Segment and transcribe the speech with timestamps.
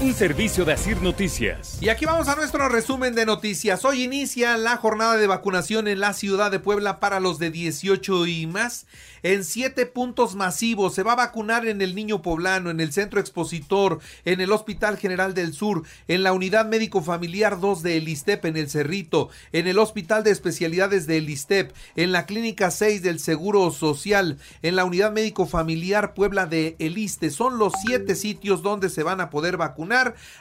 [0.00, 1.78] Un servicio de Asir Noticias.
[1.80, 3.84] Y aquí vamos a nuestro resumen de noticias.
[3.84, 8.26] Hoy inicia la jornada de vacunación en la ciudad de Puebla para los de 18
[8.28, 8.86] y más.
[9.24, 13.18] En siete puntos masivos se va a vacunar en el Niño Poblano, en el Centro
[13.18, 18.44] Expositor, en el Hospital General del Sur, en la Unidad Médico Familiar 2 de Elistep,
[18.44, 23.18] en el Cerrito, en el Hospital de Especialidades de Elistep, en la Clínica 6 del
[23.18, 27.30] Seguro Social, en la Unidad Médico Familiar Puebla de Eliste.
[27.30, 29.87] Son los siete sitios donde se van a poder vacunar.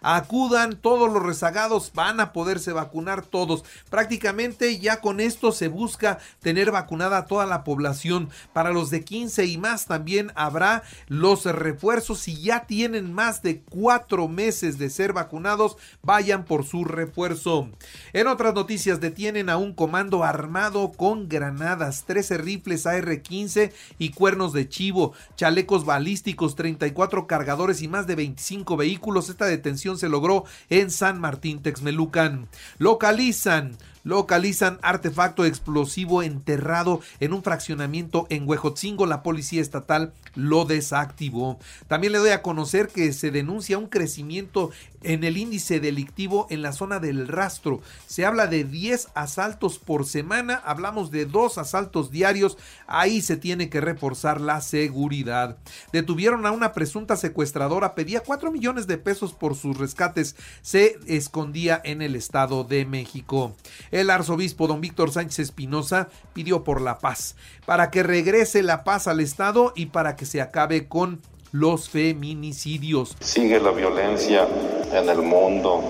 [0.00, 3.64] Acudan, todos los rezagados van a poderse vacunar todos.
[3.90, 8.30] Prácticamente ya con esto se busca tener vacunada toda la población.
[8.52, 12.20] Para los de 15 y más también habrá los refuerzos.
[12.20, 17.68] Si ya tienen más de cuatro meses de ser vacunados, vayan por su refuerzo.
[18.12, 24.52] En otras noticias, detienen a un comando armado con granadas, 13 rifles AR-15 y cuernos
[24.52, 29.33] de chivo, chalecos balísticos, 34 cargadores y más de 25 vehículos.
[29.34, 32.46] Esta detención se logró en San Martín Texmelucan.
[32.78, 39.06] Localizan localizan artefacto explosivo enterrado en un fraccionamiento en Huejotzingo.
[39.06, 41.58] La policía estatal lo desactivó.
[41.88, 44.70] También le doy a conocer que se denuncia un crecimiento
[45.04, 47.80] en el índice delictivo en la zona del rastro.
[48.06, 52.58] Se habla de 10 asaltos por semana, hablamos de dos asaltos diarios.
[52.86, 55.58] Ahí se tiene que reforzar la seguridad.
[55.92, 60.36] Detuvieron a una presunta secuestradora, pedía 4 millones de pesos por sus rescates.
[60.62, 63.54] Se escondía en el Estado de México.
[63.94, 69.06] El arzobispo don Víctor Sánchez Espinosa pidió por la paz, para que regrese la paz
[69.06, 71.22] al Estado y para que se acabe con
[71.52, 73.16] los feminicidios.
[73.20, 74.48] Sigue la violencia
[74.92, 75.80] en el mundo,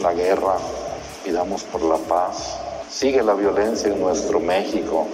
[0.00, 0.56] la guerra,
[1.22, 2.58] pidamos por la paz.
[2.88, 5.06] Sigue la violencia en nuestro México,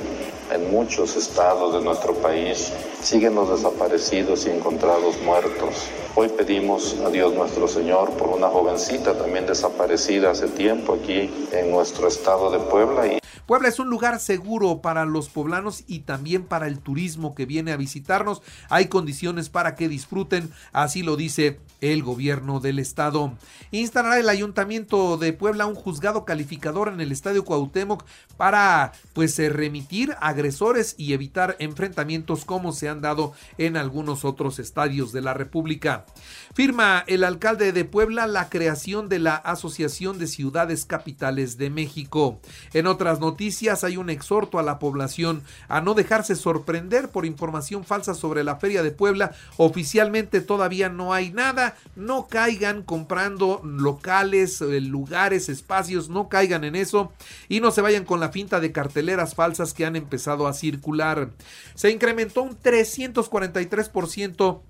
[0.53, 2.73] en muchos estados de nuestro país.
[3.01, 5.89] Siguen los desaparecidos y encontrados muertos.
[6.15, 11.71] Hoy pedimos a Dios nuestro Señor por una jovencita también desaparecida hace tiempo aquí en
[11.71, 13.20] nuestro estado de Puebla y
[13.51, 17.73] Puebla es un lugar seguro para los poblanos y también para el turismo que viene
[17.73, 18.43] a visitarnos.
[18.69, 23.37] Hay condiciones para que disfruten, así lo dice el gobierno del estado.
[23.73, 28.05] Instalará el ayuntamiento de Puebla un juzgado calificador en el estadio Cuauhtémoc
[28.37, 34.61] para pues eh, remitir agresores y evitar enfrentamientos como se han dado en algunos otros
[34.61, 36.07] estadios de la República.
[36.55, 42.41] Firma el alcalde de Puebla la creación de la Asociación de Ciudades Capitales de México.
[42.75, 43.40] En otras noticias
[43.83, 48.57] hay un exhorto a la población a no dejarse sorprender por información falsa sobre la
[48.57, 49.33] Feria de Puebla.
[49.57, 51.75] Oficialmente todavía no hay nada.
[51.97, 57.15] No caigan comprando locales, eh, lugares, espacios, no caigan en eso
[57.49, 61.31] y no se vayan con la finta de carteleras falsas que han empezado a circular.
[61.75, 64.61] Se incrementó un 343%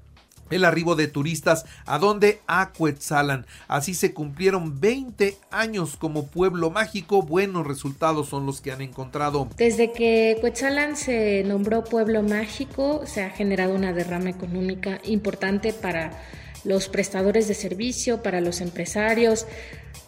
[0.51, 3.47] el arribo de turistas a donde a Cuetzalan.
[3.69, 7.23] Así se cumplieron 20 años como pueblo mágico.
[7.23, 9.49] Buenos resultados son los que han encontrado.
[9.57, 16.13] Desde que Cuetzalan se nombró pueblo mágico, se ha generado una derrama económica importante para
[16.65, 19.47] los prestadores de servicio, para los empresarios.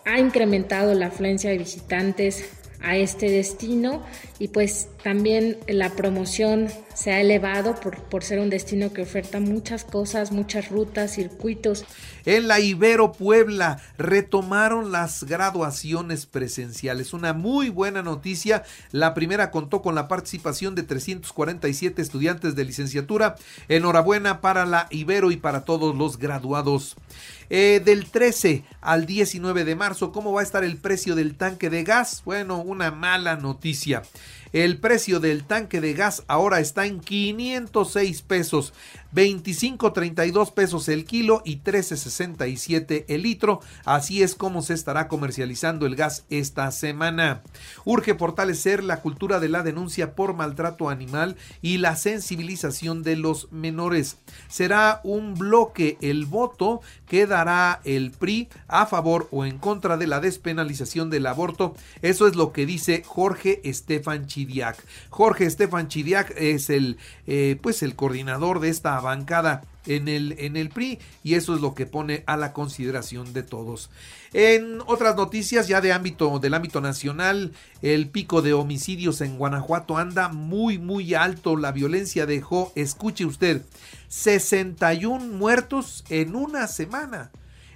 [0.04, 2.44] Ha incrementado la afluencia de visitantes
[2.82, 4.02] a este destino
[4.38, 9.40] y pues también la promoción se ha elevado por, por, ser un destino que oferta
[9.40, 11.84] muchas cosas, muchas rutas, circuitos.
[12.24, 17.12] En la Ibero Puebla retomaron las graduaciones presenciales.
[17.12, 18.62] Una muy buena noticia.
[18.92, 23.36] La primera contó con la participación de 347 estudiantes de licenciatura.
[23.68, 26.96] Enhorabuena para la Ibero y para todos los graduados.
[27.50, 31.68] Eh, del 13 al 19 de marzo, ¿cómo va a estar el precio del tanque
[31.68, 32.22] de gas?
[32.24, 34.02] Bueno, una mala noticia.
[34.52, 38.74] El precio del tanque de gas ahora está en 506 pesos,
[39.14, 43.60] 25.32 pesos el kilo y 13.67 el litro.
[43.84, 47.42] Así es como se estará comercializando el gas esta semana.
[47.84, 53.52] Urge fortalecer la cultura de la denuncia por maltrato animal y la sensibilización de los
[53.52, 54.18] menores.
[54.48, 60.06] Será un bloque el voto que dará el PRI a favor o en contra de
[60.06, 61.74] la despenalización del aborto.
[62.00, 64.82] Eso es lo que dice Jorge Estefan Chidiac.
[65.10, 70.56] Jorge Estefan Chidiac es el, eh, pues el coordinador de esta bancada en el, en
[70.56, 73.90] el PRI y eso es lo que pone a la consideración de todos.
[74.32, 77.52] En otras noticias ya de ámbito del ámbito nacional,
[77.82, 83.62] el pico de homicidios en Guanajuato anda muy muy alto, la violencia dejó, escuche usted,
[84.08, 87.30] 61 muertos en una semana.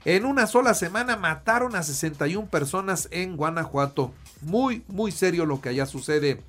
[0.06, 4.14] En una sola semana mataron a 61 personas en Guanajuato.
[4.40, 6.44] Muy, muy serio lo que allá sucede.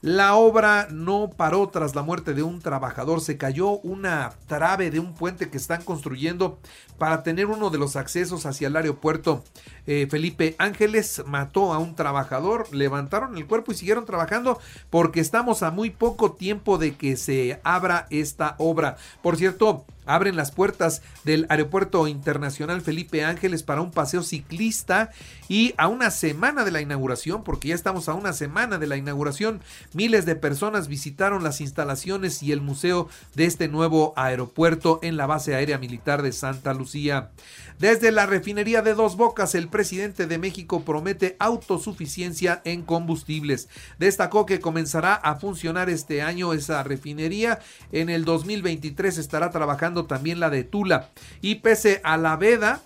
[0.00, 3.20] La obra no paró tras la muerte de un trabajador.
[3.20, 6.60] Se cayó una trave de un puente que están construyendo
[6.98, 9.42] para tener uno de los accesos hacia el aeropuerto.
[9.88, 15.64] Eh, Felipe Ángeles mató a un trabajador, levantaron el cuerpo y siguieron trabajando porque estamos
[15.64, 18.98] a muy poco tiempo de que se abra esta obra.
[19.20, 25.10] Por cierto, abren las puertas del Aeropuerto Internacional Felipe Ángeles para un paseo ciclista
[25.48, 28.96] y a una semana de la inauguración, porque ya estamos a una semana de la
[28.96, 29.60] inauguración,
[29.92, 35.26] miles de personas visitaron las instalaciones y el museo de este nuevo aeropuerto en la
[35.26, 37.30] base aérea militar de Santa Lucía.
[37.78, 43.68] Desde la refinería de Dos Bocas, el presidente de México promete autosuficiencia en combustibles.
[43.98, 47.60] Destacó que comenzará a funcionar este año esa refinería.
[47.92, 51.10] En el 2023 estará trabajando también la de Tula.
[51.40, 52.82] Y pese a la veda,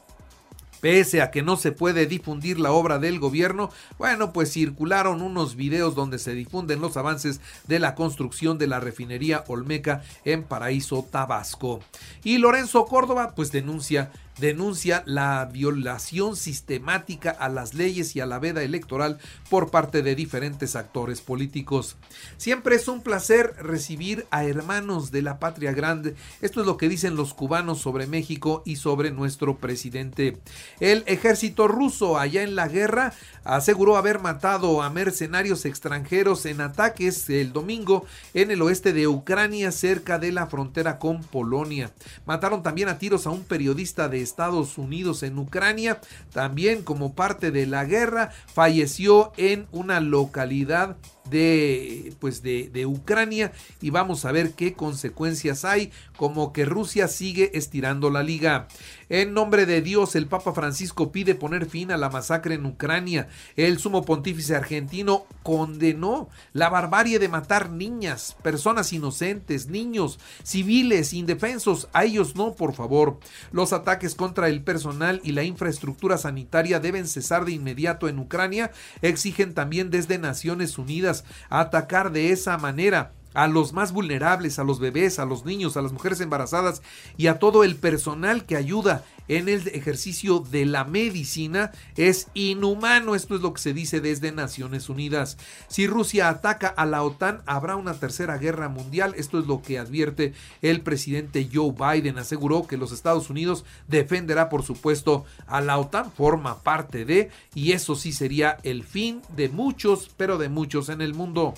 [0.82, 5.54] Pese a que no se puede difundir la obra del gobierno, bueno, pues circularon unos
[5.54, 11.06] videos donde se difunden los avances de la construcción de la refinería Olmeca en Paraíso,
[11.08, 11.78] Tabasco.
[12.24, 18.38] Y Lorenzo Córdoba, pues denuncia denuncia la violación sistemática a las leyes y a la
[18.38, 19.18] veda electoral
[19.50, 21.96] por parte de diferentes actores políticos.
[22.36, 26.14] Siempre es un placer recibir a hermanos de la patria grande.
[26.40, 30.38] Esto es lo que dicen los cubanos sobre México y sobre nuestro presidente.
[30.80, 33.12] El ejército ruso allá en la guerra
[33.44, 39.72] aseguró haber matado a mercenarios extranjeros en ataques el domingo en el oeste de Ucrania
[39.72, 41.90] cerca de la frontera con Polonia.
[42.26, 46.00] Mataron también a tiros a un periodista de Estados Unidos en Ucrania.
[46.32, 50.96] También como parte de la guerra falleció en una localidad
[51.30, 57.08] de pues de, de, Ucrania y vamos a ver qué consecuencias hay como que Rusia
[57.08, 58.68] sigue estirando la liga.
[59.08, 63.28] En nombre de Dios el Papa Francisco pide poner fin a la masacre en Ucrania.
[63.56, 71.88] El sumo pontífice argentino condenó la barbarie de matar niñas personas inocentes niños civiles indefensos.
[71.92, 73.18] A ellos no por favor.
[73.50, 78.70] Los ataques contra el personal y la infraestructura sanitaria deben cesar de inmediato en Ucrania.
[79.02, 81.11] Exigen también desde Naciones Unidas
[81.50, 85.82] atacar de esa manera a los más vulnerables, a los bebés, a los niños, a
[85.82, 86.82] las mujeres embarazadas
[87.16, 93.14] y a todo el personal que ayuda en el ejercicio de la medicina es inhumano.
[93.14, 95.38] Esto es lo que se dice desde Naciones Unidas.
[95.68, 99.14] Si Rusia ataca a la OTAN, habrá una tercera guerra mundial.
[99.16, 102.18] Esto es lo que advierte el presidente Joe Biden.
[102.18, 107.72] Aseguró que los Estados Unidos defenderá, por supuesto, a la OTAN, forma parte de, y
[107.72, 111.54] eso sí sería el fin de muchos, pero de muchos en el mundo.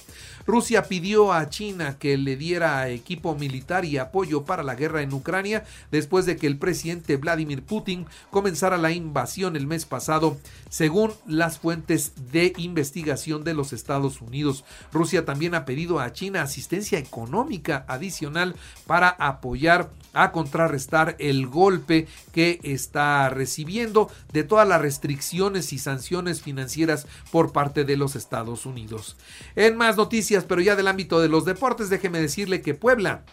[0.47, 5.13] Rusia pidió a China que le diera equipo militar y apoyo para la guerra en
[5.13, 7.17] Ucrania después de que el presidente
[7.63, 14.21] Putin comenzara la invasión el mes pasado, según las fuentes de investigación de los Estados
[14.21, 14.65] Unidos.
[14.93, 18.57] Rusia también ha pedido a China asistencia económica adicional
[18.87, 26.41] para apoyar a contrarrestar el golpe que está recibiendo de todas las restricciones y sanciones
[26.41, 29.17] financieras por parte de los Estados Unidos.
[29.57, 33.25] En más noticias, pero ya del ámbito de los deportes, déjeme decirle que Puebla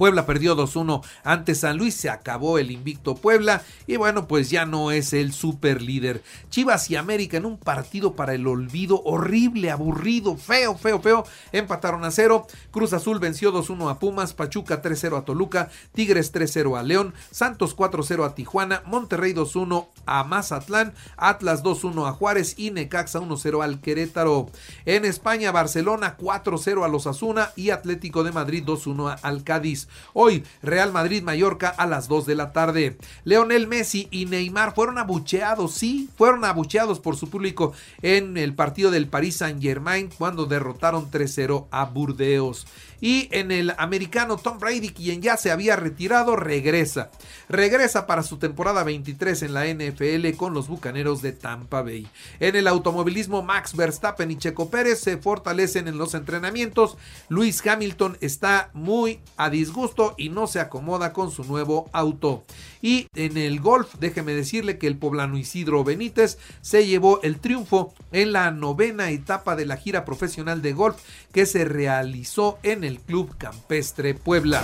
[0.00, 4.64] Puebla perdió 2-1 ante San Luis, se acabó el invicto Puebla y bueno, pues ya
[4.64, 6.22] no es el super líder.
[6.48, 12.02] Chivas y América en un partido para el olvido, horrible, aburrido, feo, feo, feo, empataron
[12.06, 12.46] a cero.
[12.70, 17.76] Cruz Azul venció 2-1 a Pumas, Pachuca 3-0 a Toluca, Tigres 3-0 a León, Santos
[17.76, 23.82] 4-0 a Tijuana, Monterrey 2-1 a Mazatlán, Atlas 2-1 a Juárez y Necaxa 1-0 al
[23.82, 24.48] Querétaro.
[24.86, 29.89] En España, Barcelona 4-0 a los Asuna y Atlético de Madrid 2-1 al Cádiz.
[30.12, 32.96] Hoy, Real Madrid-Mallorca a las 2 de la tarde.
[33.24, 38.90] Leonel Messi y Neymar fueron abucheados, sí, fueron abucheados por su público en el partido
[38.90, 42.66] del Paris Saint-Germain cuando derrotaron 3-0 a Burdeos.
[43.02, 47.10] Y en el americano Tom Brady, quien ya se había retirado, regresa.
[47.48, 52.06] Regresa para su temporada 23 en la NFL con los Bucaneros de Tampa Bay.
[52.40, 56.98] En el automovilismo, Max Verstappen y Checo Pérez se fortalecen en los entrenamientos.
[57.30, 59.79] Luis Hamilton está muy a disgusto
[60.16, 62.44] y no se acomoda con su nuevo auto.
[62.82, 67.94] Y en el golf, déjeme decirle que el poblano Isidro Benítez se llevó el triunfo
[68.12, 70.96] en la novena etapa de la gira profesional de golf
[71.32, 74.62] que se realizó en el Club Campestre Puebla.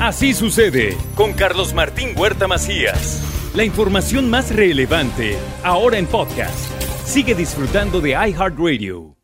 [0.00, 3.22] Así sucede con Carlos Martín Huerta Macías.
[3.54, 6.70] La información más relevante ahora en podcast.
[7.04, 9.17] Sigue disfrutando de iHeartRadio.